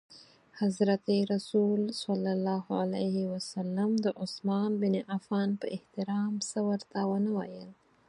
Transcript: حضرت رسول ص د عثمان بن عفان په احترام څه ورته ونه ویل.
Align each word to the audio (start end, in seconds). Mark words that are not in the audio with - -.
حضرت 0.59 1.03
رسول 1.33 1.81
ص 2.01 2.03
د 4.03 4.05
عثمان 4.21 4.69
بن 4.81 4.93
عفان 5.13 5.49
په 5.61 5.65
احترام 5.75 6.31
څه 6.49 6.59
ورته 6.69 6.99
ونه 7.11 7.31
ویل. 7.37 7.69